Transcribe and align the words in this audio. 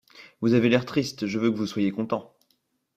Vous 0.41 0.55
avez 0.55 0.67
l’air 0.67 0.83
triste, 0.85 1.27
je 1.27 1.37
veux 1.37 1.51
que 1.51 1.55
vous 1.57 1.67
soyez 1.67 1.91
content. 1.91 2.33